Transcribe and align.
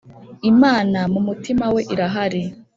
Imana 0.51 0.99
mu 1.13 1.19
mutima 1.27 1.65
we 1.73 1.81
irahari 1.93 2.43